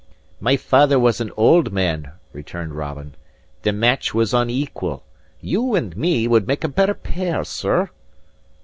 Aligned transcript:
"My 0.39 0.57
father 0.57 0.97
was 0.97 1.21
an 1.21 1.29
old 1.37 1.71
man," 1.71 2.13
returned 2.33 2.73
Robin. 2.73 3.13
"The 3.61 3.71
match 3.71 4.15
was 4.15 4.33
unequal. 4.33 5.03
You 5.41 5.75
and 5.75 5.95
me 5.95 6.27
would 6.27 6.47
make 6.47 6.63
a 6.63 6.67
better 6.69 6.95
pair, 6.95 7.43
sir." 7.43 7.91